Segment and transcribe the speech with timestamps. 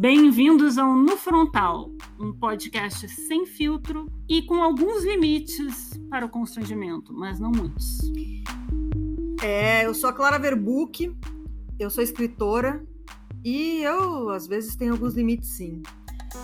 [0.00, 7.12] Bem-vindos ao No Frontal, um podcast sem filtro e com alguns limites para o constrangimento,
[7.12, 7.98] mas não muitos.
[9.42, 11.14] É, eu sou a Clara Verbuck,
[11.78, 12.82] eu sou escritora
[13.44, 15.82] e eu, às vezes, tenho alguns limites, sim.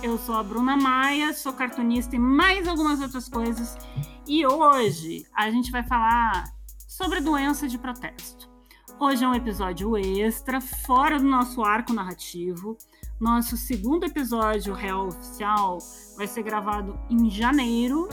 [0.03, 3.75] Eu sou a Bruna Maia, sou cartunista e mais algumas outras coisas.
[4.27, 6.43] E hoje a gente vai falar
[6.87, 8.47] sobre doença de protesto.
[8.99, 12.77] Hoje é um episódio extra, fora do nosso arco narrativo.
[13.19, 15.79] Nosso segundo episódio real oficial
[16.15, 18.07] vai ser gravado em janeiro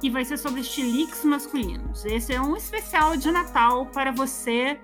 [0.00, 2.04] e vai ser sobre estiliques masculinos.
[2.04, 4.80] Esse é um especial de Natal para você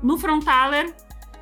[0.00, 0.94] no Frontaler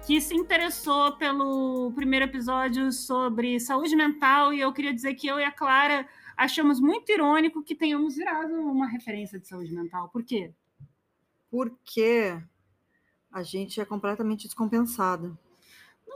[0.07, 5.39] que se interessou pelo primeiro episódio sobre saúde mental e eu queria dizer que eu
[5.39, 6.09] e a Clara
[6.39, 10.09] achamos muito irônico que tenhamos virado uma referência de saúde mental.
[10.09, 10.55] Por quê?
[11.51, 12.41] Porque
[13.30, 15.38] a gente é completamente descompensado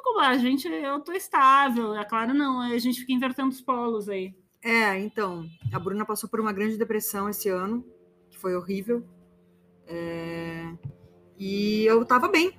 [0.02, 4.08] como a gente, eu tô estável, é claro, não, a gente fica invertendo os polos
[4.08, 4.34] aí.
[4.62, 7.84] É, então, a Bruna passou por uma grande depressão esse ano,
[8.28, 9.04] que foi horrível.
[9.86, 10.72] É...
[11.38, 12.54] E eu tava bem.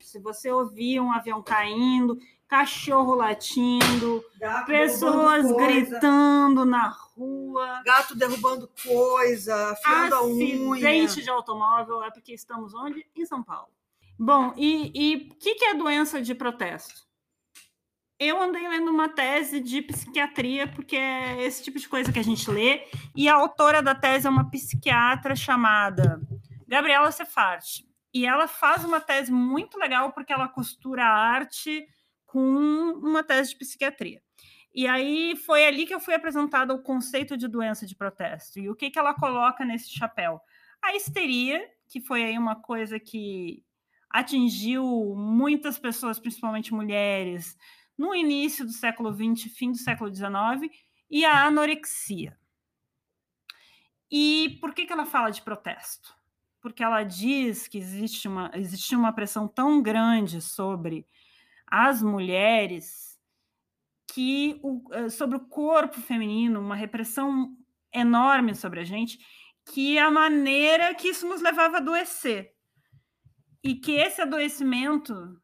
[0.00, 8.70] Se você ouvir um avião caindo, cachorro latindo, gato pessoas gritando na rua, gato derrubando
[8.86, 10.88] coisa, afiando a unha.
[10.88, 13.06] Acidente de automóvel é porque estamos onde?
[13.16, 13.72] Em São Paulo.
[14.24, 16.94] Bom, e o que, que é doença de protesto?
[18.20, 22.22] Eu andei lendo uma tese de psiquiatria, porque é esse tipo de coisa que a
[22.22, 26.20] gente lê, e a autora da tese é uma psiquiatra chamada
[26.68, 27.80] Gabriela Sefart.
[28.14, 31.84] E ela faz uma tese muito legal, porque ela costura arte
[32.24, 34.22] com uma tese de psiquiatria.
[34.72, 38.60] E aí foi ali que eu fui apresentada o conceito de doença de protesto.
[38.60, 40.40] E o que, que ela coloca nesse chapéu?
[40.80, 43.64] A histeria, que foi aí uma coisa que
[44.12, 47.56] atingiu muitas pessoas, principalmente mulheres,
[47.96, 50.70] no início do século XX, fim do século XIX,
[51.10, 52.38] e a anorexia.
[54.10, 56.14] E por que, que ela fala de protesto?
[56.60, 61.06] Porque ela diz que existe uma, existe uma pressão tão grande sobre
[61.66, 63.18] as mulheres
[64.06, 67.56] que o, eh, sobre o corpo feminino, uma repressão
[67.92, 69.18] enorme sobre a gente,
[69.72, 72.54] que a maneira que isso nos levava a adoecer
[73.62, 75.40] e que esse adoecimento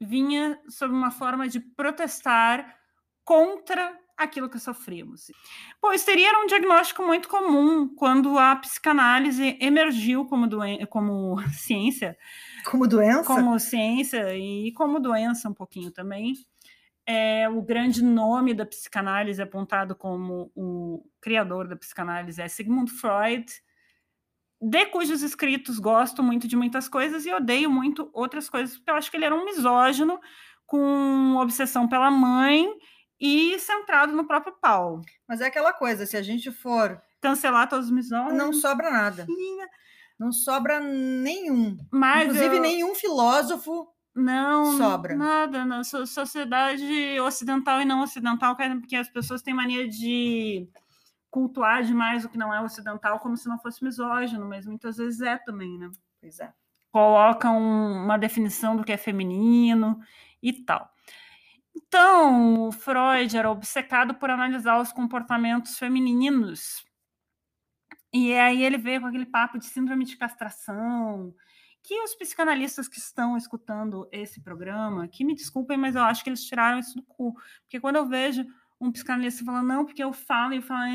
[0.00, 2.76] vinha sob uma forma de protestar
[3.24, 5.30] contra aquilo que sofríamos.
[5.80, 12.16] Bom, histeria era um diagnóstico muito comum quando a psicanálise emergiu como, doen como ciência.
[12.64, 13.24] Como doença?
[13.24, 16.34] Como ciência e como doença um pouquinho também.
[17.04, 23.44] É, o grande nome da psicanálise apontado como o criador da psicanálise é Sigmund Freud,
[24.62, 28.94] de cujos escritos gosto muito de muitas coisas e odeio muito outras coisas, porque eu
[28.94, 30.20] acho que ele era um misógino,
[30.64, 32.72] com obsessão pela mãe
[33.20, 35.02] e centrado no próprio Paulo.
[35.28, 39.26] Mas é aquela coisa, se a gente for cancelar todos os misóginos, não sobra nada.
[40.18, 41.76] Não sobra nenhum.
[41.90, 42.62] Mas Inclusive, eu...
[42.62, 45.16] nenhum filósofo não, sobra.
[45.16, 50.68] Nada, na sociedade ocidental e não ocidental, porque as pessoas têm mania de
[51.32, 55.22] cultuar demais o que não é ocidental como se não fosse misógino, mas muitas vezes
[55.22, 55.90] é também, né?
[56.20, 56.52] Pois é.
[56.92, 59.98] Colocam uma definição do que é feminino
[60.42, 60.92] e tal.
[61.74, 66.84] Então, Freud era obcecado por analisar os comportamentos femininos.
[68.12, 71.34] E aí ele veio com aquele papo de síndrome de castração,
[71.82, 76.28] que os psicanalistas que estão escutando esse programa, que me desculpem, mas eu acho que
[76.28, 77.32] eles tiraram isso do cu.
[77.62, 78.44] Porque quando eu vejo
[78.82, 80.90] um psicanalista falando, não, porque eu falo, eu falo,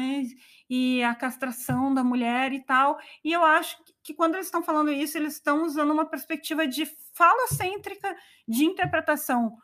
[0.70, 3.00] e a castração da mulher e tal.
[3.24, 6.86] E eu acho que quando eles estão falando isso, eles estão usando uma perspectiva de
[7.14, 8.16] falocêntrica
[8.46, 9.58] de interpretação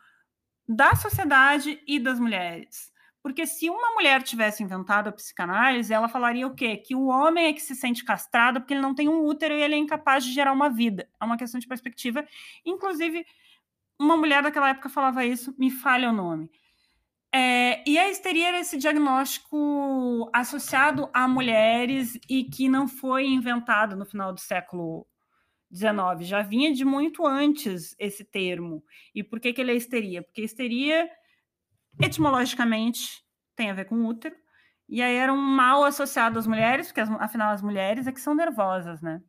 [0.66, 2.90] da sociedade e das mulheres.
[3.22, 6.76] Porque se uma mulher tivesse inventado a psicanálise, ela falaria o quê?
[6.76, 9.62] Que o homem é que se sente castrado porque ele não tem um útero e
[9.62, 11.08] ele é incapaz de gerar uma vida.
[11.20, 12.26] É uma questão de perspectiva.
[12.64, 13.26] Inclusive,
[13.98, 16.50] uma mulher daquela época falava isso, me falha o nome.
[17.36, 23.96] É, e a histeria era esse diagnóstico associado a mulheres e que não foi inventado
[23.96, 25.04] no final do século
[25.74, 28.84] XIX, já vinha de muito antes esse termo.
[29.12, 30.22] E por que, que ele é histeria?
[30.22, 31.10] Porque histeria,
[32.00, 33.24] etimologicamente,
[33.56, 34.36] tem a ver com útero,
[34.88, 38.32] e aí era um mal associado às mulheres, porque afinal as mulheres é que são
[38.32, 39.20] nervosas, né?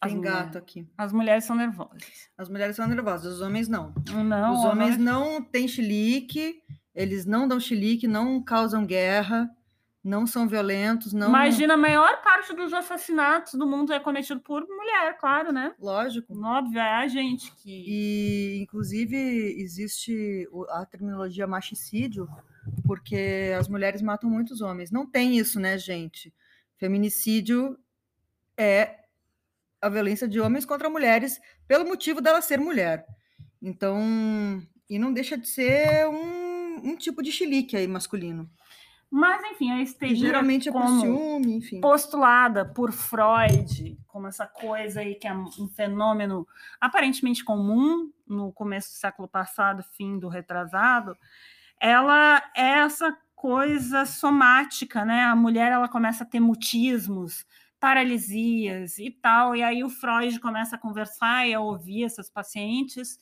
[0.00, 0.56] As Tem gato mulheres.
[0.56, 0.88] aqui.
[0.96, 2.30] As mulheres são nervosas.
[2.36, 3.94] As mulheres são nervosas, os homens não.
[4.24, 4.54] Não.
[4.54, 6.62] Os homens não têm chilique,
[6.94, 9.50] eles não dão chilique, não causam guerra,
[10.04, 11.28] não são violentos, não.
[11.28, 15.74] Imagina, a maior parte dos assassinatos do mundo é cometido por mulher, claro, né?
[15.80, 16.32] Lógico.
[16.44, 17.84] Óbvio, é a gente que.
[17.88, 19.16] E, inclusive,
[19.58, 22.28] existe a terminologia machicídio,
[22.84, 24.90] porque as mulheres matam muitos homens.
[24.90, 26.32] Não tem isso, né, gente?
[26.76, 27.76] Feminicídio
[28.56, 29.05] é
[29.80, 33.06] a violência de homens contra mulheres pelo motivo dela ser mulher.
[33.62, 38.48] Então, e não deixa de ser um, um tipo de chilique aí masculino.
[39.10, 41.80] Mas, enfim, a histeria Geralmente é por ciúme, enfim.
[41.80, 46.46] postulada por Freud como essa coisa aí que é um fenômeno
[46.80, 51.16] aparentemente comum no começo do século passado, fim do retrasado,
[51.80, 55.24] ela é essa coisa somática, né?
[55.24, 57.46] A mulher ela começa a ter mutismos,
[57.80, 63.18] paralisias e tal, e aí o Freud começa a conversar e a ouvir essas pacientes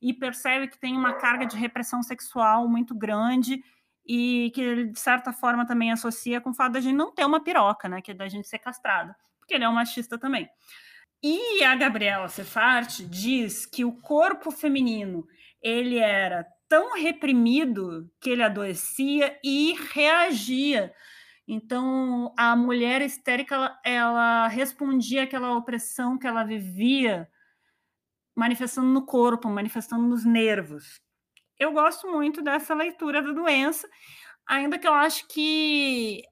[0.00, 3.62] e percebe que tem uma carga de repressão sexual muito grande
[4.06, 7.26] e que ele, de certa forma, também associa com o fato da gente não ter
[7.26, 8.00] uma piroca, né?
[8.00, 10.48] Que é da gente ser castrada, porque ele é um machista também.
[11.22, 15.26] E a Gabriela Sefart diz que o corpo feminino
[15.60, 20.92] ele era tão reprimido que ele adoecia e reagia.
[21.48, 27.28] Então, a mulher histérica, ela, ela respondia àquela opressão que ela vivia,
[28.36, 31.00] manifestando no corpo, manifestando nos nervos
[31.58, 33.88] eu gosto muito dessa leitura da doença,
[34.46, 36.22] ainda que eu acho que.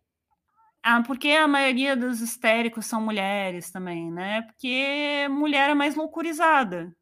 [0.82, 4.42] Ah, porque a maioria dos histéricos são mulheres também, né?
[4.42, 6.94] Porque mulher é mais loucurizada.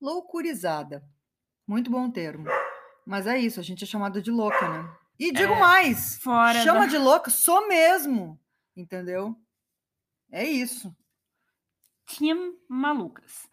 [0.00, 1.02] Loucurizada.
[1.68, 2.46] Muito bom termo.
[3.06, 4.96] Mas é isso, a gente é chamada de louca, né?
[5.18, 6.20] E digo é, mais:
[6.62, 6.86] chama da...
[6.86, 8.40] de louca, sou mesmo.
[8.76, 9.36] Entendeu?
[10.30, 10.94] É isso.
[12.06, 13.50] Team malucas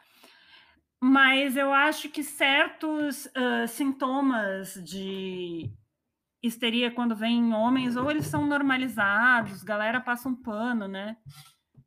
[1.02, 5.72] mas eu acho que certos uh, sintomas de
[6.44, 11.16] histeria quando vem em homens, ou eles são normalizados, galera passa um pano, né?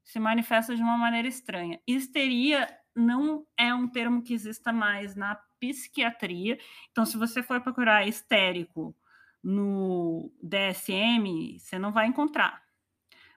[0.02, 1.78] Se manifesta de uma maneira estranha.
[1.86, 6.58] Histeria não é um termo que exista mais na psiquiatria.
[6.90, 8.94] Então, se você for procurar histérico
[9.42, 12.62] no DSM, você não vai encontrar.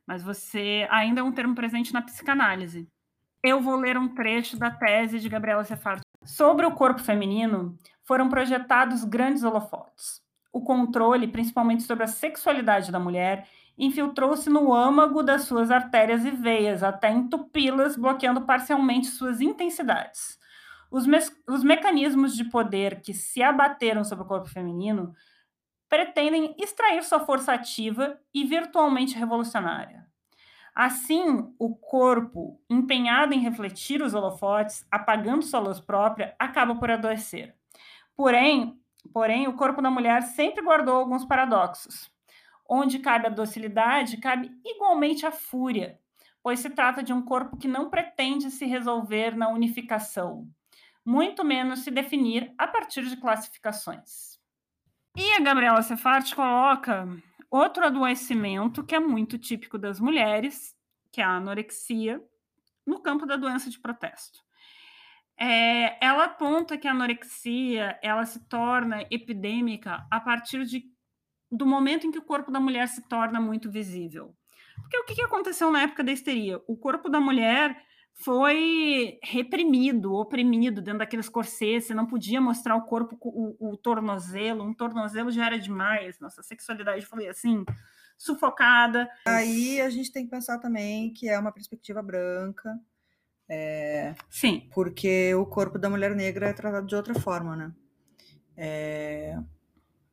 [0.05, 2.87] Mas você ainda é um termo presente na psicanálise
[3.45, 6.01] eu vou ler um trecho da tese de Gabriela Sefard.
[6.23, 10.19] Sobre o corpo feminino, foram projetados grandes holofotes.
[10.51, 13.47] O controle, principalmente sobre a sexualidade da mulher,
[13.77, 20.39] infiltrou-se no âmago das suas artérias e veias, até entupi-las, bloqueando parcialmente suas intensidades.
[20.89, 21.05] Os,
[21.47, 25.13] os mecanismos de poder que se abateram sobre o corpo feminino
[25.95, 30.05] pretendem extrair sua força ativa e virtualmente revolucionária.
[30.75, 37.55] Assim, o corpo, empenhado em refletir os holofotes, apagando sua luz própria, acaba por adoecer.
[38.13, 38.77] Porém,
[39.13, 42.11] porém, o corpo da mulher sempre guardou alguns paradoxos.
[42.67, 45.97] Onde cabe a docilidade, cabe igualmente a fúria,
[46.43, 50.45] pois se trata de um corpo que não pretende se resolver na unificação,
[51.05, 54.34] muito menos se definir a partir de classificações.
[55.15, 57.07] E a Gabriela Sefart coloca
[57.57, 60.75] Outro adoecimento que é muito típico das mulheres,
[61.09, 62.21] que é a anorexia,
[62.85, 64.39] no campo da doença de protesto.
[65.39, 70.83] É, ela aponta que a anorexia ela se torna epidêmica a partir de,
[71.49, 74.35] do momento em que o corpo da mulher se torna muito visível.
[74.75, 76.61] Porque o que aconteceu na época da histeria?
[76.67, 77.81] O corpo da mulher
[78.15, 84.63] foi reprimido, oprimido dentro daqueles corsês, você não podia mostrar o corpo, o, o, tornozelo,
[84.63, 87.63] um tornozelo já era demais, nossa sexualidade foi assim,
[88.17, 89.07] sufocada.
[89.27, 92.79] Aí a gente tem que pensar também que é uma perspectiva branca,
[93.47, 94.67] é, Sim.
[94.73, 97.71] Porque o corpo da mulher negra é tratado de outra forma, né?
[98.57, 99.37] É,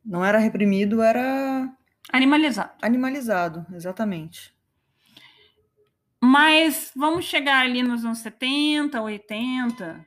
[0.05, 1.69] não era reprimido, era...
[2.11, 2.71] Animalizado.
[2.81, 4.52] Animalizado, exatamente.
[6.25, 10.05] Mas vamos chegar ali nos anos 70, 80,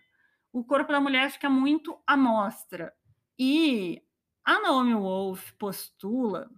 [0.50, 2.90] o corpo da mulher fica muito à mostra.
[3.38, 4.02] E
[4.42, 6.49] a Naomi Wolf postula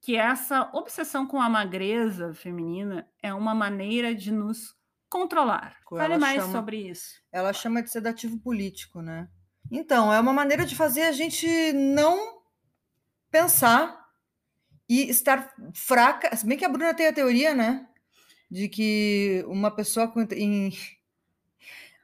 [0.00, 4.74] que essa obsessão com a magreza feminina é uma maneira de nos
[5.08, 5.76] controlar.
[5.92, 7.22] Ela Fale mais chama, sobre isso.
[7.30, 9.28] Ela chama de sedativo político, né?
[9.70, 12.42] Então, é uma maneira de fazer a gente não
[13.30, 13.96] pensar
[14.88, 16.34] e estar fraca.
[16.34, 17.86] Se bem que a Bruna tem a teoria, né?
[18.50, 20.72] De que uma pessoa com, em,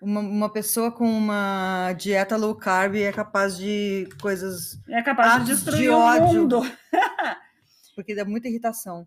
[0.01, 5.53] uma, uma, pessoa com uma dieta low carb é capaz de coisas é capaz de
[5.53, 6.61] destruir de ódio, o mundo.
[7.95, 9.07] Porque dá muita irritação.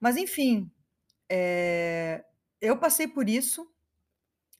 [0.00, 0.70] Mas enfim
[1.28, 2.24] é,
[2.60, 3.70] eu passei por isso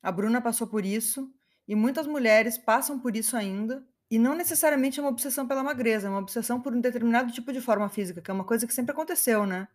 [0.03, 1.33] a Bruna passou por isso
[1.67, 6.09] e muitas mulheres passam por isso ainda E não necessariamente é uma obsessão pela magreza,
[6.09, 8.75] é uma obsessão por um determinado tipo de forma física, que é uma coisa que
[8.75, 9.69] sempre aconteceu, né?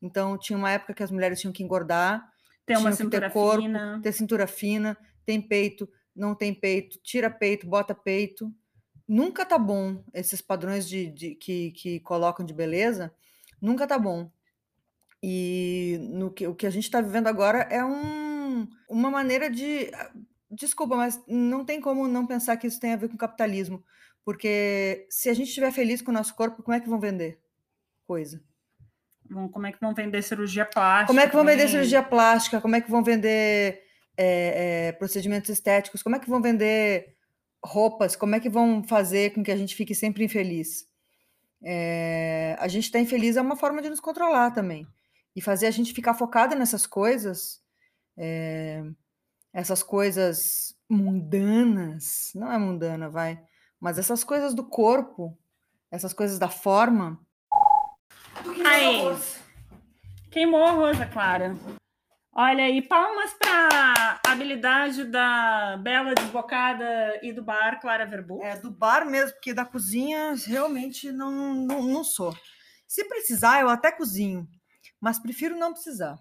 [0.00, 2.30] Então, tinha uma época que as mulheres tinham que engordar,
[2.66, 4.00] Ter uma cintura ter corpo, fina.
[4.02, 8.52] ter cintura fina, tem peito, não tem peito, tira peito, bota peito.
[9.06, 13.10] Nunca tá bom esses padrões de, de- que, que colocam de beleza,
[13.60, 14.30] nunca tá bom.
[15.22, 19.90] E no que, o que a gente está vivendo agora é um, uma maneira de.
[20.50, 23.84] Desculpa, mas não tem como não pensar que isso tem a ver com capitalismo.
[24.24, 27.40] Porque se a gente estiver feliz com o nosso corpo, como é que vão vender
[28.06, 28.42] coisa?
[29.52, 31.06] Como é que vão vender cirurgia plástica?
[31.06, 32.60] Como é que vão vender cirurgia plástica?
[32.60, 33.82] Como é que vão vender
[34.16, 36.02] é, é, procedimentos estéticos?
[36.02, 37.14] Como é que vão vender
[37.64, 38.16] roupas?
[38.16, 40.86] Como é que vão fazer com que a gente fique sempre infeliz?
[41.62, 44.86] É, a gente estar infeliz é uma forma de nos controlar também.
[45.34, 47.60] E fazer a gente ficar focada nessas coisas,
[48.16, 48.82] é,
[49.52, 53.40] essas coisas mundanas, não é mundana, vai,
[53.80, 55.36] mas essas coisas do corpo,
[55.90, 57.20] essas coisas da forma.
[58.66, 59.00] Aí,
[60.30, 61.56] queimou a rosa, Clara.
[62.32, 68.42] Olha aí, palmas para a habilidade da bela desbocada e do bar Clara Verbu.
[68.42, 72.32] É, do bar mesmo, porque da cozinha realmente não, não, não sou.
[72.86, 74.46] Se precisar, eu até cozinho,
[75.00, 76.16] mas prefiro não precisar.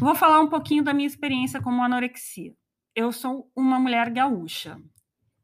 [0.00, 2.52] Vou falar um pouquinho da minha experiência como anorexia.
[2.94, 4.78] Eu sou uma mulher gaúcha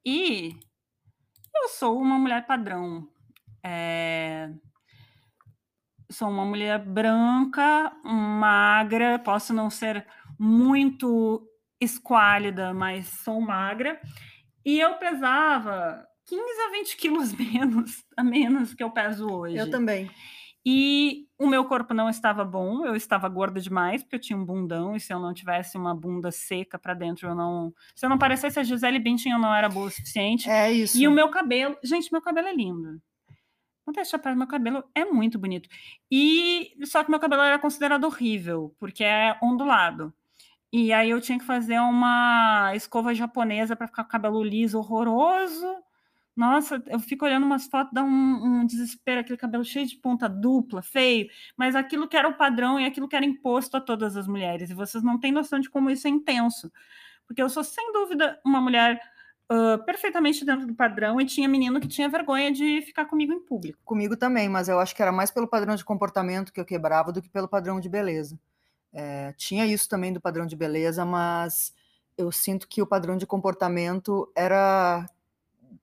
[0.05, 0.59] e
[1.55, 3.09] eu sou uma mulher padrão.
[3.65, 4.51] É,
[6.13, 10.07] Sou uma mulher branca, magra, posso não ser
[10.39, 11.49] muito
[11.81, 14.01] esquálida, mas sou magra.
[14.65, 19.57] E eu pesava 15 a 20 quilos menos, a menos que eu peso hoje.
[19.57, 20.11] Eu também.
[20.65, 24.45] E o meu corpo não estava bom, eu estava gorda demais, porque eu tinha um
[24.45, 27.73] bundão, e se eu não tivesse uma bunda seca para dentro, eu não.
[27.97, 30.49] Se eu não parecesse a Gisele Bündchen, eu não era boa o suficiente.
[30.49, 30.97] É isso.
[30.97, 33.01] E o meu cabelo, gente, meu cabelo é lindo.
[33.87, 35.69] Não deixa para meu cabelo é muito bonito.
[36.11, 40.13] E só que meu cabelo era considerado horrível, porque é ondulado.
[40.73, 44.79] E aí eu tinha que fazer uma escova japonesa para ficar com o cabelo liso
[44.79, 45.67] horroroso.
[46.35, 50.29] Nossa, eu fico olhando umas fotos, dá um, um desespero, aquele cabelo cheio de ponta
[50.29, 54.17] dupla, feio, mas aquilo que era o padrão e aquilo que era imposto a todas
[54.17, 54.71] as mulheres.
[54.71, 56.73] E vocês não têm noção de como isso é intenso.
[57.27, 58.99] Porque eu sou, sem dúvida, uma mulher
[59.53, 63.41] uh, perfeitamente dentro do padrão e tinha menino que tinha vergonha de ficar comigo em
[63.41, 63.79] público.
[63.85, 67.13] Comigo também, mas eu acho que era mais pelo padrão de comportamento que eu quebrava
[67.13, 68.39] do que pelo padrão de beleza.
[68.93, 71.75] É, tinha isso também do padrão de beleza, mas
[72.17, 75.07] eu sinto que o padrão de comportamento era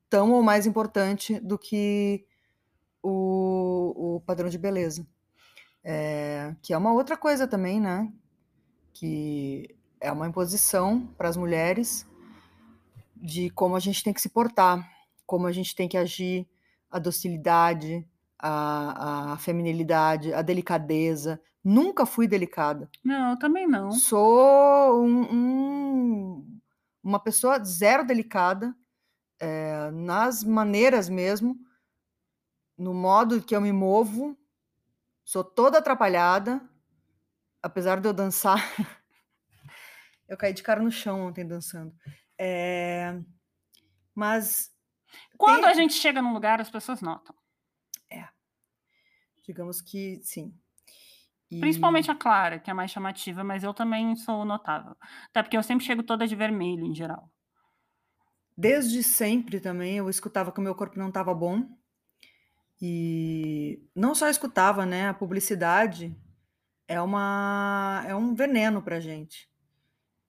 [0.09, 2.25] tão ou mais importante do que
[3.01, 5.05] o, o padrão de beleza.
[5.83, 8.11] É, que é uma outra coisa também, né?
[8.93, 12.08] Que é uma imposição para as mulheres
[13.21, 14.87] de como a gente tem que se portar,
[15.25, 16.47] como a gente tem que agir,
[16.89, 18.07] a docilidade,
[18.37, 21.41] a, a feminilidade, a delicadeza.
[21.63, 22.89] Nunca fui delicada.
[23.03, 23.91] Não, eu também não.
[23.91, 26.59] Sou um, um,
[27.03, 28.73] uma pessoa zero delicada,
[29.39, 31.57] é, nas maneiras mesmo,
[32.77, 34.37] no modo que eu me movo.
[35.23, 36.61] Sou toda atrapalhada,
[37.61, 38.63] apesar de eu dançar.
[40.27, 41.93] eu caí de cara no chão ontem dançando.
[42.39, 43.19] É,
[44.15, 44.73] mas
[45.37, 47.35] Quando tem- a gente chega num lugar, as pessoas notam.
[49.45, 50.53] digamos que sim.
[51.49, 54.95] E- Principalmente a Clara, que é mais chamativa, mas eu também sou notável.
[55.29, 57.31] Até porque eu sempre chego toda de vermelho, em geral.
[58.55, 61.67] Desde sempre também eu escutava que o meu corpo não estava bom.
[62.79, 65.09] E não só escutava, né?
[65.09, 66.15] A publicidade
[66.87, 69.49] é uma é um veneno pra gente.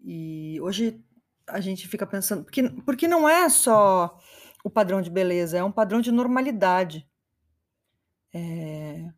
[0.01, 1.05] E hoje
[1.53, 4.19] a gente fica pensando, porque, porque não é só
[4.65, 7.09] o padrão de beleza, é um padrão de normalidade
[8.33, 9.09] é,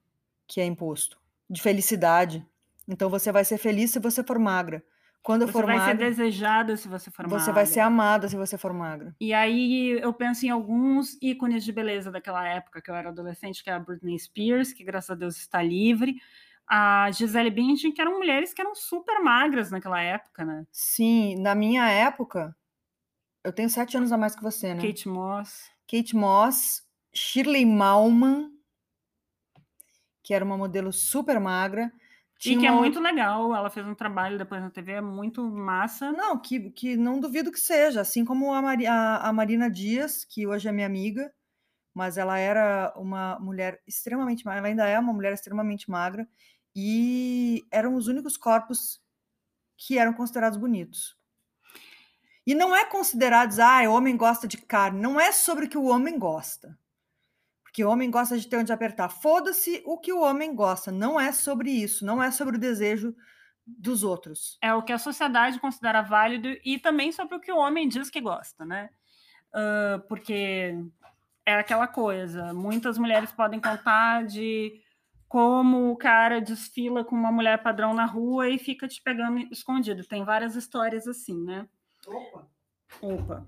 [0.46, 2.46] que é imposto, de felicidade.
[2.88, 4.84] Então você vai ser feliz se você for magra.
[5.22, 7.86] Quando Você for vai ser magra, desejada se você for você vai ser magra.
[7.86, 9.14] amada se você for magra.
[9.20, 13.62] E aí eu penso em alguns ícones de beleza daquela época que eu era adolescente,
[13.62, 16.16] que é a Britney Spears, que graças a Deus está livre,
[16.69, 20.66] a Gisele Bündchen, que eram mulheres que eram super magras naquela época, né?
[20.71, 22.57] Sim, na minha época,
[23.45, 24.83] eu tenho sete anos a mais que você, né?
[24.83, 25.71] Kate Moss.
[25.90, 26.83] Kate Moss,
[27.14, 28.50] Shirley Malman,
[30.23, 31.92] que era uma modelo super magra.
[32.37, 35.00] E Tinha que é uma muito legal, ela fez um trabalho depois na TV, é
[35.00, 36.11] muito massa.
[36.12, 40.25] Não, que, que não duvido que seja, assim como a, Mari- a- a Marina Dias,
[40.25, 41.33] que hoje é minha amiga,
[41.94, 46.26] mas ela era uma mulher extremamente magra, ela ainda é uma mulher extremamente magra,
[46.75, 49.00] e eram os únicos corpos
[49.76, 51.16] que eram considerados bonitos.
[52.46, 55.00] E não é considerado, ah, o homem gosta de carne.
[55.00, 56.76] Não é sobre o que o homem gosta.
[57.62, 59.08] Porque o homem gosta de ter onde apertar.
[59.08, 60.90] Foda-se o que o homem gosta.
[60.90, 62.04] Não é sobre isso.
[62.04, 63.14] Não é sobre o desejo
[63.64, 64.58] dos outros.
[64.61, 68.11] É o que a sociedade considera válido e também sobre o que o homem diz
[68.11, 68.90] que gosta, né?
[69.54, 70.75] Uh, porque
[71.46, 72.52] é aquela coisa.
[72.52, 74.80] Muitas mulheres podem contar de
[75.28, 80.04] como o cara desfila com uma mulher padrão na rua e fica te pegando escondido.
[80.04, 81.66] Tem várias histórias assim, né?
[82.06, 82.49] Opa!
[83.00, 83.46] Opa!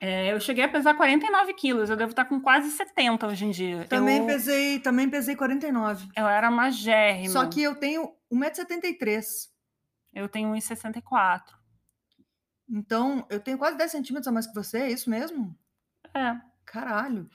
[0.00, 3.50] É, eu cheguei a pesar 49 quilos, eu devo estar com quase 70 hoje em
[3.50, 3.84] dia.
[3.88, 6.08] Também eu, pesei, também pesei 49.
[6.16, 7.32] Eu era magérrima.
[7.32, 9.48] Só que eu tenho 1,73m.
[10.14, 11.42] Eu tenho 1,64m.
[12.70, 15.58] Então, eu tenho quase 10 centímetros a mais que você, é isso mesmo?
[16.14, 16.36] É.
[16.70, 17.28] Caralho.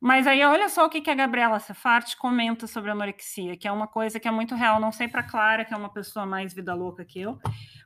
[0.00, 3.72] Mas aí olha só o que, que a Gabriela Sefart comenta sobre anorexia, que é
[3.72, 4.78] uma coisa que é muito real.
[4.78, 7.38] Não sei para Clara, que é uma pessoa mais vida louca que eu,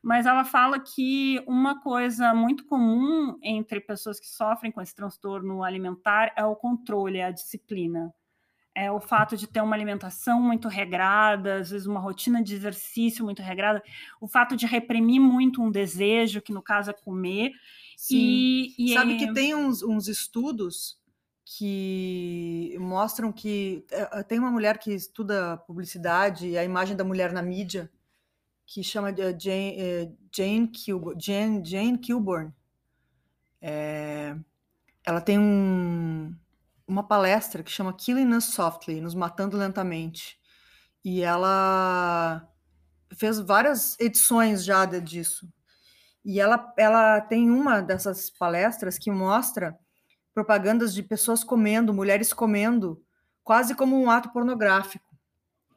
[0.03, 5.63] mas ela fala que uma coisa muito comum entre pessoas que sofrem com esse transtorno
[5.63, 8.13] alimentar é o controle, é a disciplina.
[8.75, 13.25] É o fato de ter uma alimentação muito regrada, às vezes uma rotina de exercício
[13.25, 13.83] muito regrada,
[14.21, 17.51] o fato de reprimir muito um desejo, que no caso é comer.
[18.01, 18.17] Sim.
[18.17, 19.19] E, e Sabe é...
[19.19, 20.99] que tem uns, uns estudos
[21.45, 27.31] que mostram que eh, tem uma mulher que estuda publicidade e a imagem da mulher
[27.31, 27.93] na mídia
[28.65, 32.55] que chama de Jane, eh, Jane, Kilburn, Jane, Jane Kilburn.
[33.61, 34.35] É,
[35.05, 36.35] ela tem um,
[36.89, 40.41] uma palestra que chama Killing Us Softly, Nos Matando Lentamente.
[41.05, 42.49] E ela
[43.13, 45.47] fez várias edições já disso.
[46.25, 49.79] E ela, ela tem uma dessas palestras que mostra
[50.35, 53.03] propagandas de pessoas comendo, mulheres comendo,
[53.43, 55.05] quase como um ato pornográfico.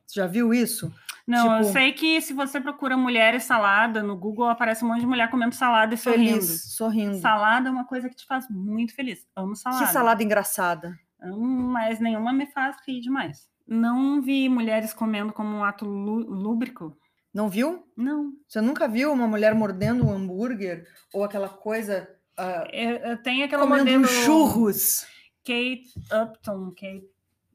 [0.05, 0.93] Você já viu isso?
[1.25, 4.99] Não, tipo, eu sei que se você procura mulheres salada no Google, aparece um monte
[4.99, 7.07] de mulher comendo salada e feliz, sorrindo.
[7.07, 7.21] sorrindo.
[7.21, 9.25] Salada é uma coisa que te faz muito feliz.
[9.35, 9.85] Amo salada.
[9.85, 10.99] Que salada engraçada.
[11.21, 13.49] Mas nenhuma me faz rir demais.
[13.65, 16.97] Não vi mulheres comendo como um ato lúbrico.
[17.33, 17.83] Não viu?
[17.97, 18.31] Não.
[18.47, 23.63] Você nunca viu uma mulher mordendo um hambúrguer ou aquela coisa Uh, eu tenho aquela
[23.63, 25.05] comendo modelo churros.
[25.45, 27.07] Kate Upton, Kate,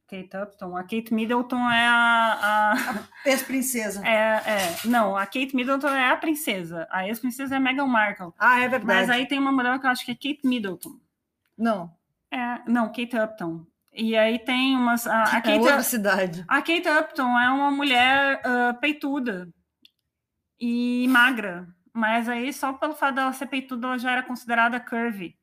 [0.06, 0.76] Kate Upton.
[0.76, 3.28] A Kate Middleton é a, a...
[3.28, 4.06] ex-princesa.
[4.06, 6.86] É, é, não, a Kate Middleton é a princesa.
[6.90, 8.32] A ex-princesa é Meghan Markle.
[8.38, 8.86] Ah, é verdade.
[8.86, 11.00] Mas aí tem uma modelo que eu acho que é Kate Middleton.
[11.56, 11.90] Não.
[12.30, 13.66] É, não, Kate Upton.
[13.92, 15.08] E aí tem umas.
[15.08, 16.44] A, a é Kate, outra cidade.
[16.46, 19.48] A Kate Upton é uma mulher uh, peituda
[20.60, 21.68] e magra.
[21.92, 25.36] Mas aí, só pelo fato dela ser peituda, ela já era considerada curvy.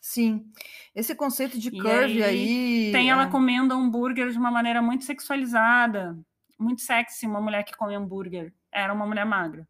[0.00, 0.50] Sim.
[0.94, 2.92] Esse conceito de curvy aí, aí.
[2.92, 6.16] Tem ela é comendo hambúrguer de uma maneira muito sexualizada,
[6.58, 8.54] muito sexy, uma mulher que come hambúrguer.
[8.70, 9.68] Era uma mulher magra.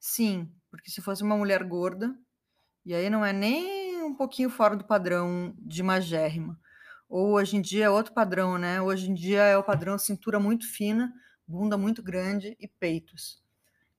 [0.00, 2.16] Sim, porque se fosse uma mulher gorda,
[2.86, 6.58] e aí não é nem um pouquinho fora do padrão de magérrima.
[7.08, 8.80] Ou hoje em dia é outro padrão, né?
[8.80, 11.12] Hoje em dia é o padrão cintura muito fina,
[11.46, 13.44] bunda muito grande e peitos.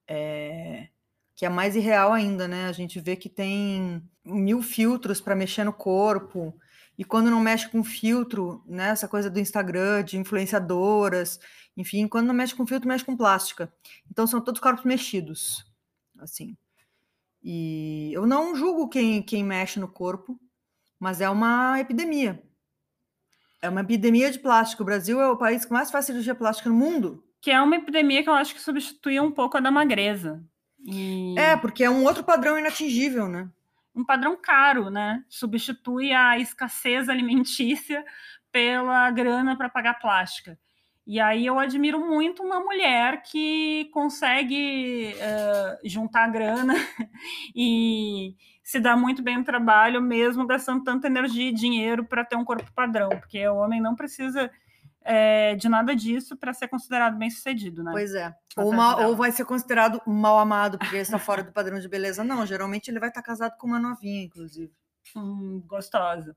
[0.07, 0.89] É
[1.37, 2.65] que é mais irreal ainda, né?
[2.65, 6.59] A gente vê que tem mil filtros para mexer no corpo,
[6.97, 8.89] e quando não mexe com filtro, né?
[8.89, 11.39] Essa coisa do Instagram, de influenciadoras,
[11.77, 13.71] enfim, quando não mexe com filtro, mexe com plástica.
[14.09, 15.63] Então são todos corpos mexidos,
[16.17, 16.57] assim.
[17.43, 20.39] E eu não julgo quem, quem mexe no corpo,
[20.99, 22.43] mas é uma epidemia.
[23.61, 24.81] É uma epidemia de plástico.
[24.81, 27.23] O Brasil é o país que mais faz cirurgia plástica no mundo.
[27.41, 30.43] Que é uma epidemia que eu acho que substitui um pouco a da magreza.
[30.85, 31.35] E...
[31.37, 33.49] É, porque é um outro padrão inatingível, né?
[33.95, 35.23] Um padrão caro, né?
[35.27, 38.05] Substitui a escassez alimentícia
[38.51, 40.57] pela grana para pagar plástica.
[41.05, 46.73] E aí eu admiro muito uma mulher que consegue uh, juntar grana
[47.55, 52.35] e se dá muito bem no trabalho, mesmo gastando tanta energia e dinheiro para ter
[52.35, 54.51] um corpo padrão, porque o homem não precisa
[55.09, 57.91] é, de nada disso para ser considerado bem sucedido, né?
[57.91, 58.35] Pois é.
[58.57, 62.25] Ou, mal, ou vai ser considerado mal amado porque está fora do padrão de beleza.
[62.25, 64.71] Não, geralmente ele vai estar casado com uma novinha, inclusive.
[65.15, 66.35] Hum, gostosa.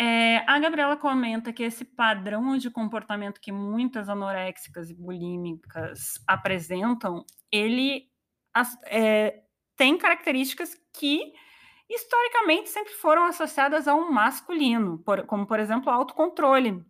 [0.00, 7.26] É, a Gabriela comenta que esse padrão de comportamento que muitas anoréxicas e bulímicas apresentam,
[7.52, 8.08] ele
[8.86, 9.42] é,
[9.76, 11.34] tem características que
[11.90, 16.82] historicamente sempre foram associadas ao masculino, por, como por exemplo o autocontrole.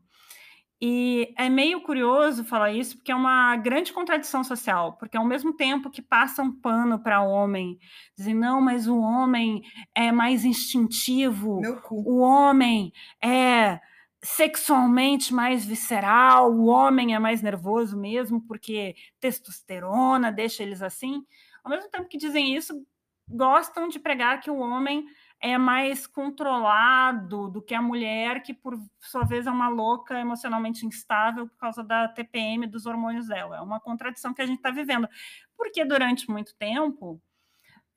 [0.83, 5.53] E é meio curioso falar isso, porque é uma grande contradição social, porque ao mesmo
[5.53, 7.79] tempo que passa um pano para o homem,
[8.17, 9.63] dizem, não, mas o homem
[9.95, 13.79] é mais instintivo, o homem é
[14.23, 21.25] sexualmente mais visceral, o homem é mais nervoso mesmo, porque testosterona deixa eles assim.
[21.63, 22.87] Ao mesmo tempo que dizem isso,
[23.29, 25.05] gostam de pregar que o homem
[25.41, 30.85] é mais controlado do que a mulher, que por sua vez é uma louca emocionalmente
[30.85, 33.57] instável por causa da TPM dos hormônios dela.
[33.57, 35.09] É uma contradição que a gente está vivendo.
[35.57, 37.21] Porque durante muito tempo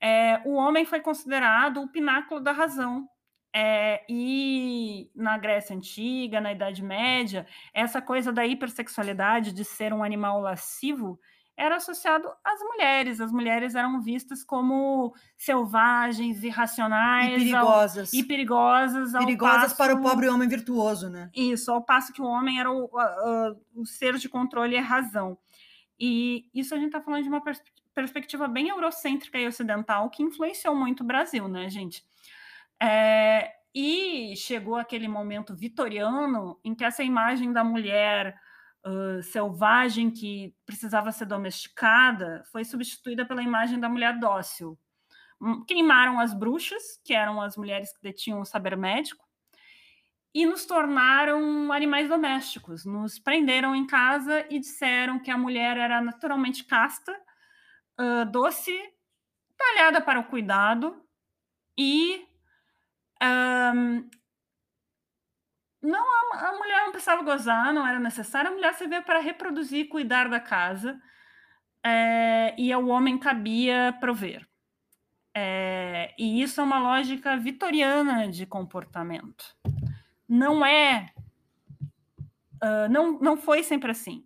[0.00, 3.08] é, o homem foi considerado o pináculo da razão.
[3.56, 10.02] É, e na Grécia Antiga, na Idade Média, essa coisa da hipersexualidade, de ser um
[10.02, 11.20] animal lascivo,
[11.56, 13.20] era associado às mulheres.
[13.20, 18.12] As mulheres eram vistas como selvagens, irracionais e perigosas.
[18.12, 19.12] Ao, e perigosas.
[19.12, 21.30] Perigosas passo, para o pobre homem virtuoso, né?
[21.34, 22.90] Isso, ao passo que o homem era o,
[23.74, 25.38] o ser de controle e a razão.
[25.98, 27.62] E isso a gente está falando de uma pers
[27.94, 32.04] perspectiva bem eurocêntrica e ocidental que influenciou muito o Brasil, né, gente?
[32.82, 38.36] É, e chegou aquele momento vitoriano em que essa imagem da mulher
[39.22, 44.78] selvagem que precisava ser domesticada foi substituída pela imagem da mulher dócil.
[45.40, 49.24] Hum, queimaram as bruxas, que eram as mulheres que detinham o saber médico,
[50.34, 52.84] e nos tornaram animais domésticos.
[52.84, 57.12] Nos prenderam em casa e disseram que a mulher era naturalmente casta,
[58.00, 58.76] uh, doce,
[59.56, 61.00] talhada para o cuidado
[61.78, 62.26] e
[63.22, 64.08] um,
[65.84, 68.50] não, a, a, mulher não precisava gozar, não era necessário.
[68.50, 70.98] A mulher servia para reproduzir e cuidar da casa.
[71.84, 74.48] É, e ao homem cabia prover.
[75.36, 79.44] É, e isso é uma lógica vitoriana de comportamento.
[80.26, 81.10] Não é.
[82.62, 84.24] Uh, não, não foi sempre assim.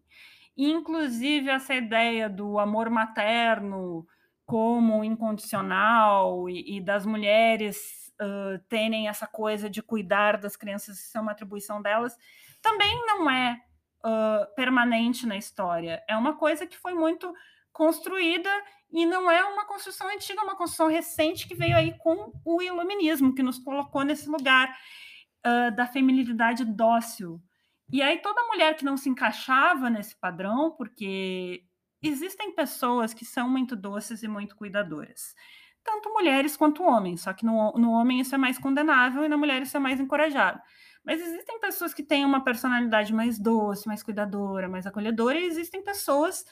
[0.57, 4.07] Inclusive, essa ideia do amor materno
[4.47, 11.17] como incondicional e, e das mulheres uh, terem essa coisa de cuidar das crianças, isso
[11.17, 12.17] é uma atribuição delas,
[12.61, 13.61] também não é
[14.05, 16.03] uh, permanente na história.
[16.09, 17.33] É uma coisa que foi muito
[17.73, 18.51] construída
[18.91, 22.63] e não é uma construção antiga, é uma construção recente que veio aí com o
[22.63, 24.77] iluminismo, que nos colocou nesse lugar
[25.47, 27.41] uh, da feminilidade dócil.
[27.91, 31.65] E aí toda mulher que não se encaixava nesse padrão, porque
[32.03, 35.35] existem pessoas que são muito doces e muito cuidadoras
[35.89, 39.39] tanto mulheres quanto homens, só que no, no homem isso é mais condenável e na
[39.39, 40.61] mulher isso é mais encorajado.
[41.03, 45.83] Mas existem pessoas que têm uma personalidade mais doce, mais cuidadora, mais acolhedora, e existem
[45.83, 46.45] pessoas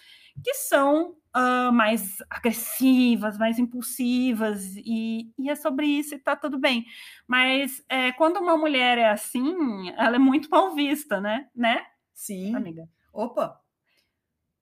[0.42, 6.58] que são uh, mais agressivas, mais impulsivas, e, e, é sobre isso e tá tudo
[6.58, 6.86] bem.
[7.28, 11.50] Mas é, quando uma mulher é assim, ela é muito mal vista, né?
[11.54, 11.84] né?
[12.14, 12.56] Sim.
[12.56, 12.88] Amiga.
[13.12, 13.60] Opa!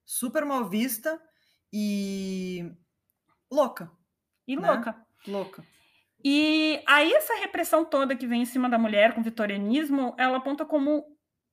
[0.05, 1.17] Super mal vista
[1.71, 2.69] e
[3.49, 3.89] louca.
[4.47, 4.71] E né?
[4.71, 4.95] louca.
[5.27, 5.63] Louca.
[6.23, 10.37] E aí essa repressão toda que vem em cima da mulher com o vitorianismo, ela
[10.37, 11.03] aponta como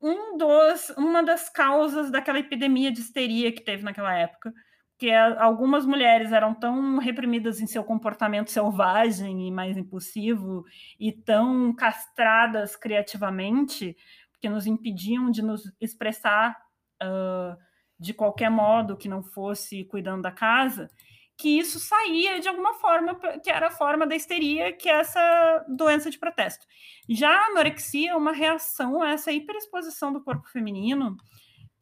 [0.01, 4.53] um dos, uma das causas daquela epidemia de histeria que teve naquela época,
[4.99, 10.65] que algumas mulheres eram tão reprimidas em seu comportamento selvagem e mais impulsivo
[10.99, 13.97] e tão castradas criativamente,
[14.41, 16.57] que nos impediam de nos expressar
[17.03, 17.57] uh,
[17.99, 20.89] de qualquer modo que não fosse cuidando da casa,
[21.37, 25.65] que isso saía de alguma forma, que era a forma da histeria, que é essa
[25.69, 26.67] doença de protesto.
[27.09, 31.17] Já a anorexia é uma reação a essa hiperexposição do corpo feminino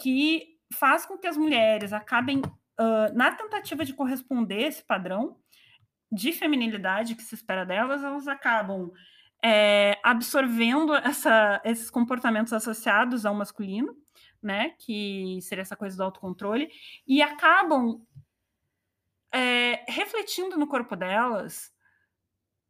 [0.01, 5.37] que faz com que as mulheres acabem, uh, na tentativa de corresponder esse padrão
[6.11, 8.91] de feminilidade que se espera delas, elas acabam
[9.43, 13.95] é, absorvendo essa, esses comportamentos associados ao masculino,
[14.43, 16.71] né, que seria essa coisa do autocontrole,
[17.07, 18.01] e acabam
[19.33, 21.73] é, refletindo no corpo delas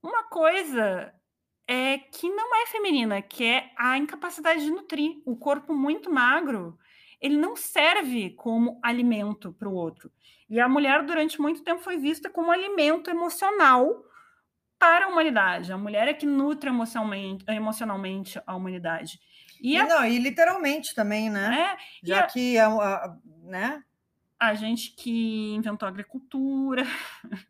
[0.02, 1.12] uma coisa
[1.66, 5.22] é que não é feminina, que é a incapacidade de nutrir.
[5.24, 6.76] O corpo muito magro,
[7.20, 10.10] ele não serve como alimento para o outro.
[10.48, 14.04] E a mulher, durante muito tempo, foi vista como alimento emocional
[14.78, 15.72] para a humanidade.
[15.72, 19.20] A mulher é que nutre emocionalmente, emocionalmente a humanidade.
[19.62, 19.86] E, a...
[19.86, 21.76] não, e literalmente também, né?
[21.76, 22.26] É, Já a...
[22.26, 23.84] que a, a, né?
[24.40, 26.84] A gente que inventou a agricultura,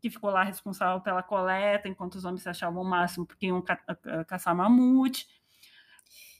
[0.00, 3.60] que ficou lá responsável pela coleta, enquanto os homens se achavam o máximo porque iam
[3.60, 3.76] ca
[4.26, 5.26] caçar mamute.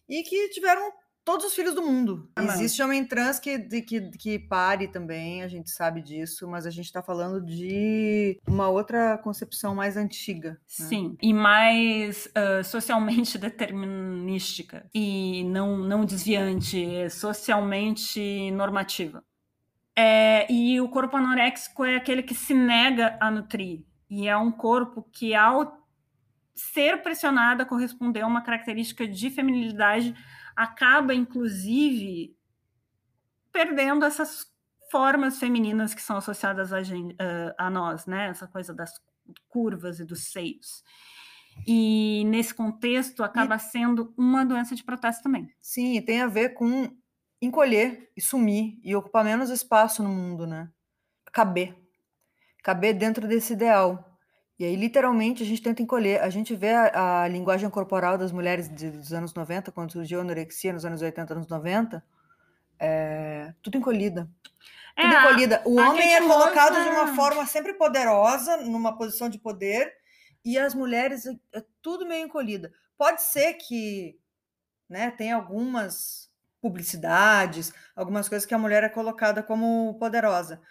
[0.09, 0.93] E que tiveram
[1.25, 2.29] todos os filhos do mundo.
[2.35, 6.71] Ah, Existe homem trans que, que, que pare também, a gente sabe disso, mas a
[6.71, 10.51] gente está falando de uma outra concepção mais antiga.
[10.51, 10.59] Né?
[10.67, 19.25] Sim, e mais uh, socialmente determinística e não, não desviante, é socialmente normativa.
[19.97, 23.85] É, e o corpo anoréxico é aquele que se nega a nutrir.
[24.09, 25.87] E é um corpo que, ao
[26.55, 30.15] ser pressionado a corresponder a uma característica de feminilidade,
[30.57, 32.37] acaba, inclusive,
[33.53, 34.51] perdendo essas
[34.91, 37.17] formas femininas que são associadas a, gente,
[37.57, 38.29] a nós, né?
[38.29, 38.93] Essa coisa das,
[39.49, 40.83] curvas e dos seios.
[41.67, 45.49] E nesse contexto acaba sendo uma doença de protesto também.
[45.61, 46.97] Sim, tem a ver com
[47.43, 50.71] encolher e sumir e ocupar menos espaço no mundo, né?
[51.33, 51.75] Caber.
[52.63, 54.09] Caber dentro desse ideal.
[54.59, 56.21] E aí, literalmente, a gente tenta encolher.
[56.23, 60.21] A gente vê a, a linguagem corporal das mulheres de, dos anos 90, quando surgiu
[60.21, 62.05] a anorexia nos anos 80, anos 90,
[62.79, 64.31] é, tudo encolhida.
[64.97, 65.63] É, tudo encolhida.
[65.65, 69.93] O homem é colocado de uma forma sempre poderosa, numa posição de poder,
[70.45, 72.73] e as mulheres é, é tudo meio encolhida.
[72.97, 74.17] Pode ser que
[74.89, 76.32] né, tem algumas
[76.63, 80.63] publicidades, algumas coisas que a mulher é colocada como poderosa.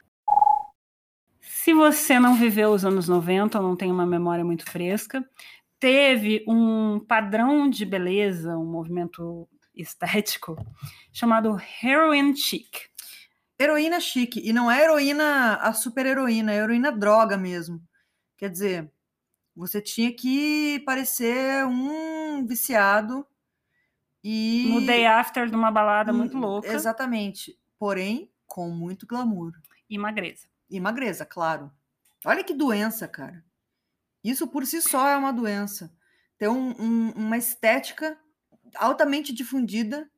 [1.41, 5.23] Se você não viveu os anos 90 ou não tem uma memória muito fresca,
[5.79, 10.55] teve um padrão de beleza, um movimento estético
[11.11, 12.89] chamado heroin chic.
[13.59, 14.41] Heroína chique.
[14.43, 17.81] E não é heroína a super heroína, é heroína droga mesmo.
[18.37, 18.91] Quer dizer,
[19.55, 23.25] você tinha que parecer um viciado
[24.23, 24.85] e.
[24.85, 26.71] Day after de uma balada muito hum, louca.
[26.71, 27.57] Exatamente.
[27.77, 29.53] Porém, com muito glamour.
[29.89, 30.47] E magreza.
[30.69, 31.71] E magreza, claro.
[32.25, 33.43] Olha que doença, cara.
[34.23, 35.91] Isso por si só é uma doença.
[36.37, 38.17] Tem um, um, uma estética
[38.75, 40.09] altamente difundida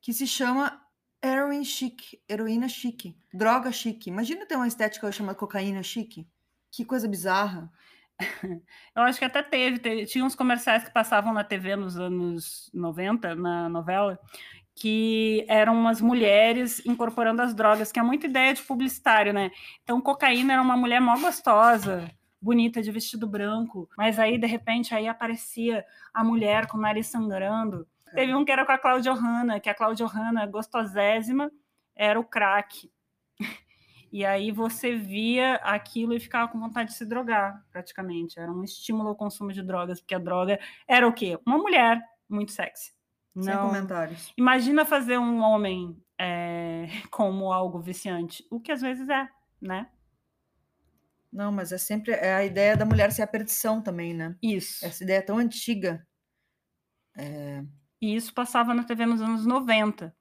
[0.00, 0.80] que se chama
[1.22, 4.08] heroin chic, heroína chique, droga chique.
[4.08, 6.28] Imagina ter uma estética chamada cocaína chique.
[6.70, 7.72] Que coisa bizarra.
[8.94, 12.70] Eu acho que até teve, teve, tinha uns comerciais que passavam na TV nos anos
[12.74, 14.18] 90, na novela,
[14.74, 19.50] que eram umas mulheres incorporando as drogas, que é muita ideia de publicitário, né?
[19.82, 24.94] Então, cocaína era uma mulher mó gostosa, bonita, de vestido branco, mas aí, de repente,
[24.94, 27.86] aí aparecia a mulher com o nariz sangrando.
[28.14, 31.50] Teve um que era com a Cláudia Hanna, que a Cláudia Hanna, gostosésima,
[31.94, 32.90] era o crack.
[34.10, 38.38] E aí você via aquilo e ficava com vontade de se drogar, praticamente.
[38.38, 41.38] Era um estímulo ao consumo de drogas, porque a droga era o quê?
[41.46, 42.92] Uma mulher muito sexy.
[43.36, 43.66] Sem Não...
[43.68, 44.32] comentários.
[44.36, 49.28] Imagina fazer um homem é, como algo viciante, o que às vezes é,
[49.60, 49.88] né?
[51.30, 54.34] Não, mas é sempre é a ideia da mulher ser a perdição também, né?
[54.42, 54.84] Isso.
[54.84, 56.06] Essa ideia tão antiga.
[57.16, 57.62] É...
[58.00, 60.14] E isso passava na TV nos anos 90.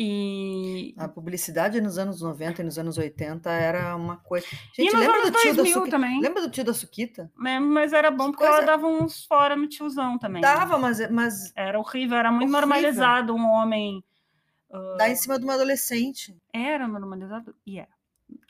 [0.00, 4.46] E a publicidade nos anos 90 e nos anos 80 era uma coisa.
[4.72, 5.90] Gente, lembra do tio da Suquita?
[5.90, 6.20] também.
[6.20, 7.32] Lembra do tio da Suquita?
[7.44, 8.58] É, mas era bom porque coisa...
[8.58, 10.40] ela dava uns fora no tiozão também.
[10.40, 12.60] Dava, mas, mas era horrível, era muito horrível.
[12.60, 14.04] normalizado um homem
[14.70, 14.96] uh...
[14.96, 16.40] dar em cima de uma adolescente.
[16.52, 17.88] Era normalizado e é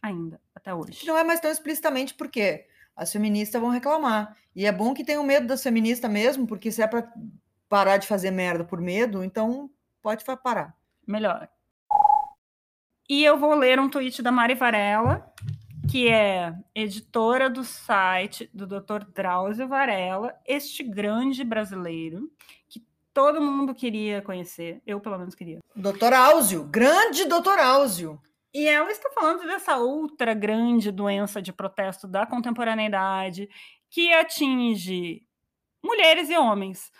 [0.02, 1.06] ainda até hoje.
[1.06, 4.36] Não é mais tão explicitamente porque as feministas vão reclamar.
[4.54, 7.10] E é bom que tenham medo das feministas mesmo, porque se é para
[7.70, 9.70] parar de fazer merda por medo, então
[10.02, 10.77] pode parar
[11.08, 11.48] melhor.
[13.08, 15.32] E eu vou ler um tweet da Mari Varela,
[15.90, 19.04] que é editora do site do Dr.
[19.14, 22.30] Drauzio Varela, este grande brasileiro
[22.68, 25.58] que todo mundo queria conhecer, eu pelo menos queria.
[25.74, 28.20] Doutor Áuzio, grande doutor Áuzio.
[28.52, 33.48] E ela está falando dessa outra grande doença de protesto da contemporaneidade
[33.90, 35.22] que atinge
[35.82, 36.90] mulheres e homens.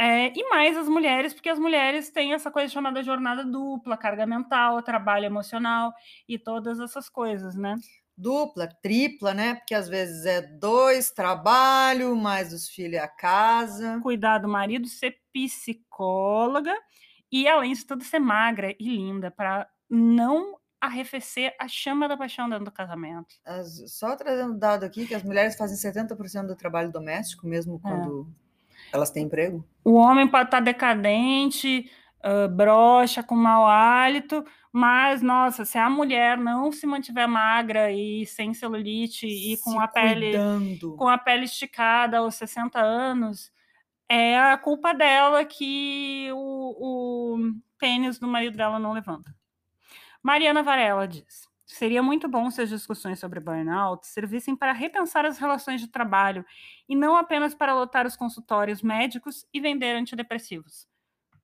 [0.00, 4.24] É, e mais as mulheres, porque as mulheres têm essa coisa chamada jornada dupla, carga
[4.24, 5.92] mental, trabalho emocional
[6.28, 7.74] e todas essas coisas, né?
[8.16, 9.56] Dupla, tripla, né?
[9.56, 13.98] Porque às vezes é dois, trabalho, mais os filhos a casa.
[14.00, 16.74] Cuidar do marido, ser psicóloga
[17.30, 22.48] e, além de tudo, ser magra e linda, para não arrefecer a chama da paixão
[22.48, 23.34] dentro do casamento.
[23.44, 27.80] As, só trazendo dado aqui que as mulheres fazem 70% do trabalho doméstico, mesmo é.
[27.80, 28.32] quando.
[28.44, 28.47] É
[28.92, 29.64] elas têm emprego?
[29.84, 31.90] O homem pode estar decadente,
[32.24, 38.26] uh, broxa, com mau hálito, mas, nossa, se a mulher não se mantiver magra e
[38.26, 40.32] sem celulite e com se a pele
[40.96, 43.50] com a pele esticada aos 60 anos,
[44.08, 49.34] é a culpa dela que o, o pênis do marido dela não levanta.
[50.22, 55.38] Mariana Varela diz: Seria muito bom se as discussões sobre burnout servissem para repensar as
[55.38, 56.44] relações de trabalho
[56.88, 60.88] e não apenas para lotar os consultórios médicos e vender antidepressivos.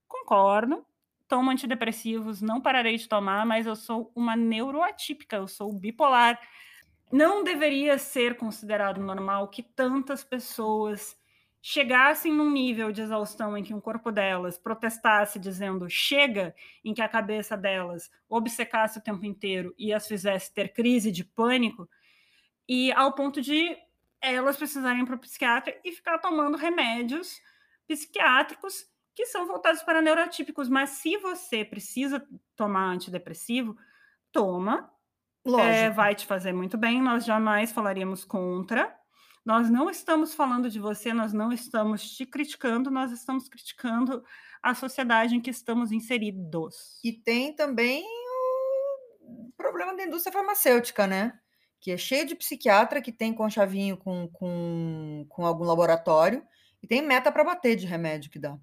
[0.08, 0.84] Concordo,
[1.28, 6.40] tomo antidepressivos, não pararei de tomar, mas eu sou uma neuroatípica, eu sou bipolar.
[7.12, 11.16] Não deveria ser considerado normal que tantas pessoas
[11.66, 17.00] chegassem num nível de exaustão em que o corpo delas protestasse dizendo chega, em que
[17.00, 21.88] a cabeça delas obcecasse o tempo inteiro e as fizesse ter crise de pânico,
[22.68, 23.74] e ao ponto de
[24.20, 27.40] elas precisarem para o psiquiatra e ficar tomando remédios
[27.88, 30.68] psiquiátricos que são voltados para neurotípicos.
[30.68, 32.22] Mas se você precisa
[32.54, 33.74] tomar antidepressivo,
[34.30, 34.90] toma.
[35.60, 37.00] É, vai te fazer muito bem.
[37.00, 38.94] Nós jamais falaríamos contra
[39.44, 44.24] Nós não estamos falando de você, nós não estamos te criticando, nós estamos criticando
[44.62, 46.98] a sociedade em que estamos inseridos.
[47.04, 48.02] E tem também
[49.20, 51.38] o problema da indústria farmacêutica, né?
[51.78, 56.42] Que é cheio de psiquiatra que tem conchavinho com, com, com algum laboratório
[56.82, 58.58] e tem meta para bater de remédio que dá,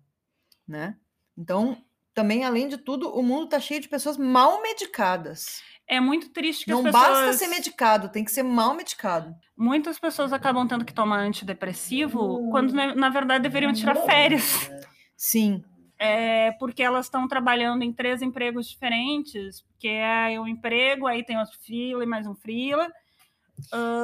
[0.67, 0.98] né?
[1.38, 1.78] Então,
[2.13, 5.62] também, além de tudo, o mundo está cheio de pessoas mal medicadas.
[5.88, 7.10] É muito triste que Não as pessoas...
[7.10, 9.36] basta ser medicado, tem que ser mal medicado.
[9.58, 14.70] Muitas pessoas acabam tendo que tomar antidepressivo quando, na, na verdade, deveriam tirar férias.
[15.17, 15.63] Sim,
[16.00, 21.38] É porque elas estão trabalhando em três empregos diferentes, que é um emprego, aí tem
[21.38, 22.89] outro frila e mais um frila.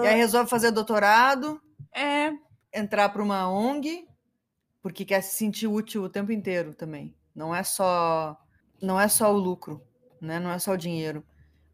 [0.04, 1.60] e aí resolve fazer doutorado,
[1.96, 2.32] É,
[2.74, 4.06] entrar para uma ONG,
[4.82, 7.16] porque quer se sentir útil o tempo inteiro também.
[7.34, 8.38] Não é só
[8.82, 9.82] não é só o lucro,
[10.22, 10.40] né?
[10.40, 11.26] Não é só o dinheiro,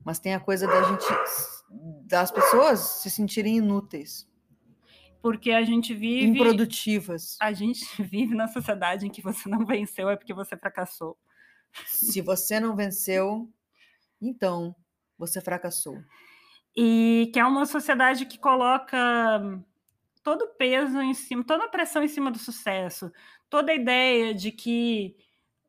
[0.05, 1.05] mas tem a coisa da gente
[2.05, 4.27] das pessoas se sentirem inúteis,
[5.23, 6.25] porque a gente vive...
[6.25, 7.37] improdutivas.
[7.39, 11.17] A gente vive na sociedade em que você não venceu é porque você fracassou.
[11.87, 13.49] Se você não venceu,
[14.21, 14.75] então
[15.17, 15.97] você fracassou.
[16.75, 18.97] E que é uma sociedade que coloca
[20.21, 23.09] todo o peso em cima, toda a pressão em cima do sucesso,
[23.49, 25.15] toda a ideia de que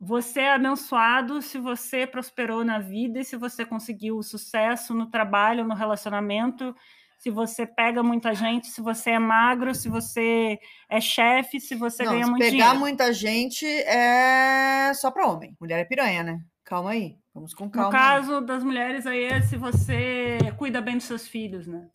[0.05, 5.07] você é abençoado se você prosperou na vida e se você conseguiu o sucesso no
[5.07, 6.77] trabalho, no relacionamento,
[7.19, 10.59] se você pega muita gente, se você é magro, se você
[10.91, 12.79] é chefe, se você Não, ganha se muito pegar dinheiro.
[12.79, 15.57] muita gente é só para homem.
[15.59, 16.45] Mulher é piranha, né?
[16.63, 17.17] Calma aí.
[17.33, 17.89] Vamos com calma.
[17.89, 18.03] No aí.
[18.03, 21.89] caso das mulheres aí é se você cuida bem dos seus filhos, né?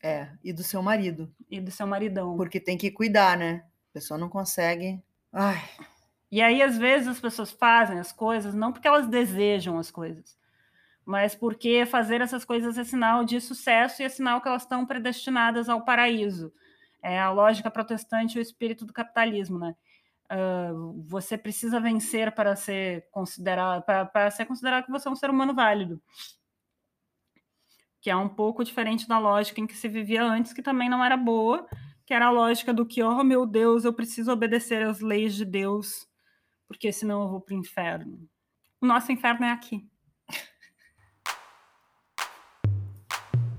[0.00, 1.34] É, e do seu marido.
[1.50, 2.36] E do seu maridão.
[2.36, 3.64] Porque tem que cuidar, né?
[3.90, 5.02] A pessoa não consegue.
[5.32, 5.60] Ai,
[6.30, 10.36] E aí, às vezes, as pessoas fazem as coisas não porque elas desejam as coisas,
[11.04, 14.84] mas porque fazer essas coisas é sinal de sucesso e é sinal que elas estão
[14.86, 16.52] predestinadas ao paraíso.
[17.02, 19.76] É a lógica protestante e o espírito do capitalismo, né?
[20.28, 20.72] Ah,
[21.06, 25.54] você precisa vencer para ser considerado para ser considerado que você é um ser humano
[25.54, 26.00] válido.
[28.00, 31.04] Que é um pouco diferente da lógica em que se vivia antes, que também não
[31.04, 31.66] era boa,
[32.04, 35.44] que era a lógica do que, oh meu Deus, eu preciso obedecer às leis de
[35.44, 36.06] Deus,
[36.68, 38.28] porque senão eu vou para o inferno.
[38.80, 39.86] O nosso inferno é aqui.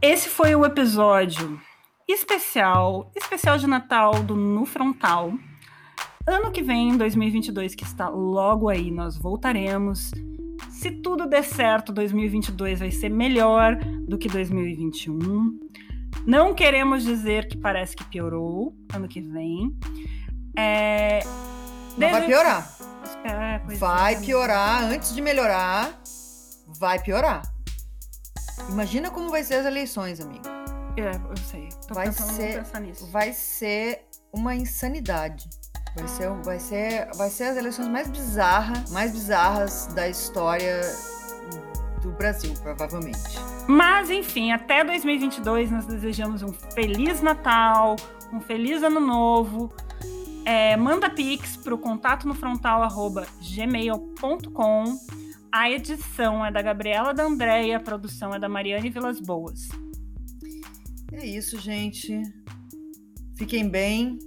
[0.01, 1.59] Esse foi o episódio
[2.07, 5.33] especial, especial de Natal do No Frontal.
[6.25, 10.11] Ano que vem, 2022, que está logo aí, nós voltaremos.
[10.69, 13.75] Se tudo der certo, 2022 vai ser melhor
[14.07, 15.59] do que 2021.
[16.25, 19.75] Não queremos dizer que parece que piorou ano que vem.
[20.57, 21.21] É...
[21.23, 22.77] mas vai Desejo- piorar.
[23.23, 24.19] É, pois Vai é.
[24.19, 24.83] piorar.
[24.83, 25.99] Antes de melhorar,
[26.79, 27.41] vai piorar.
[28.69, 30.49] Imagina como vai ser as eleições, amiga.
[30.97, 31.69] É, eu sei.
[31.87, 33.05] Tô Vai ser- pensar nisso.
[33.11, 35.47] Vai ser uma insanidade.
[35.95, 40.81] Vai ser, vai ser, vai ser as eleições mais bizarras, mais bizarras da história
[42.01, 43.19] do Brasil, provavelmente.
[43.67, 47.95] Mas, enfim, até 2022 nós desejamos um Feliz Natal,
[48.31, 49.73] um Feliz Ano Novo.
[50.49, 54.97] É, manda pix para o contato no frontal arroba gmail.com.
[55.51, 59.67] A edição é da Gabriela da Andréia, a produção é da Mariane Vilas Boas.
[61.11, 62.21] É isso, gente.
[63.35, 64.19] Fiquem bem.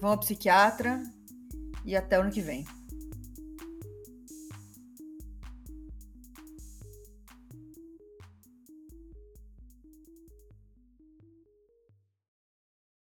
[0.00, 1.02] Vão ao psiquiatra
[1.84, 2.64] e até o ano que vem.